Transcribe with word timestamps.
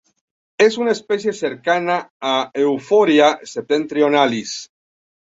Es 0.57 0.79
una 0.79 0.93
especie 0.93 1.31
cercana 1.31 2.11
a 2.19 2.49
"Euphorbia 2.55 3.39
septentrionalis". 3.43 4.51